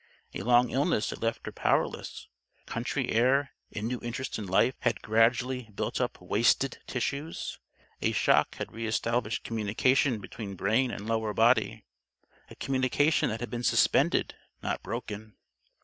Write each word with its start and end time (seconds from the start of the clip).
A 0.33 0.41
long 0.41 0.71
illness 0.71 1.11
had 1.11 1.21
left 1.21 1.45
her 1.45 1.51
powerless. 1.51 2.27
Country 2.65 3.11
air 3.11 3.51
and 3.71 3.87
new 3.87 3.99
interest 4.01 4.39
in 4.39 4.47
life 4.47 4.73
had 4.79 5.03
gradually 5.03 5.69
built 5.75 6.01
up 6.01 6.19
wasted 6.19 6.79
tissues. 6.87 7.59
A 8.01 8.11
shock 8.11 8.55
had 8.55 8.71
re 8.71 8.87
established 8.87 9.43
communication 9.43 10.19
between 10.19 10.55
brain 10.55 10.89
and 10.89 11.05
lower 11.05 11.35
body 11.35 11.85
a 12.49 12.55
communication 12.55 13.29
that 13.29 13.41
had 13.41 13.51
been 13.51 13.61
suspended; 13.61 14.33
not 14.63 14.81
broken. 14.81 15.35